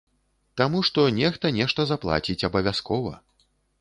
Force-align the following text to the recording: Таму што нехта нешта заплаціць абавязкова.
Таму 0.61 0.79
што 0.87 1.03
нехта 1.19 1.51
нешта 1.59 1.85
заплаціць 1.91 2.41
абавязкова. 2.51 3.13